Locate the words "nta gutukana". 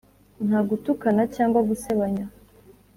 0.47-1.21